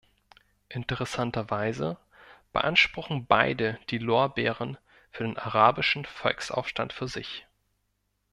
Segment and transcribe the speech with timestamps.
[0.69, 1.95] Interessanterweise
[2.53, 4.79] beanspruchen beide die Lorbeeren
[5.11, 7.45] für den arabischen Volksaufstand für sich.